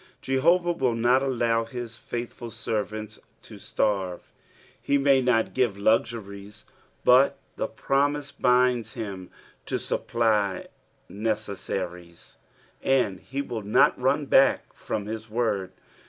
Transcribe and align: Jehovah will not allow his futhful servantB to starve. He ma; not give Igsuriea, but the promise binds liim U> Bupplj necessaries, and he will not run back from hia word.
Jehovah 0.19 0.71
will 0.71 0.95
not 0.95 1.21
allow 1.21 1.63
his 1.63 1.91
futhful 1.95 2.49
servantB 2.49 3.19
to 3.43 3.59
starve. 3.59 4.31
He 4.81 4.97
ma; 4.97 5.19
not 5.21 5.53
give 5.53 5.75
Igsuriea, 5.75 6.63
but 7.05 7.37
the 7.55 7.67
promise 7.67 8.31
binds 8.31 8.95
liim 8.95 9.27
U> 9.69 9.77
Bupplj 9.77 10.67
necessaries, 11.07 12.37
and 12.81 13.19
he 13.19 13.43
will 13.43 13.61
not 13.61 14.01
run 14.01 14.25
back 14.25 14.73
from 14.73 15.05
hia 15.05 15.19
word. 15.29 15.71